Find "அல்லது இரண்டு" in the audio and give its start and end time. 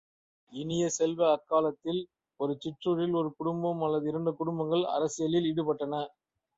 3.83-4.33